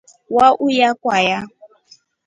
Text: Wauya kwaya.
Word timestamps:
Wauya 0.35 0.89
kwaya. 1.01 1.39